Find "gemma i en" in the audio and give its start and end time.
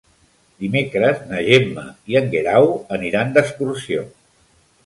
1.49-2.33